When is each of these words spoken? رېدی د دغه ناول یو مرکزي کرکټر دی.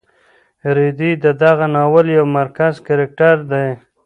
رېدی 0.75 1.11
د 1.23 1.25
دغه 1.43 1.65
ناول 1.75 2.07
یو 2.17 2.25
مرکزي 2.37 2.79
کرکټر 2.87 3.35
دی. 3.51 3.67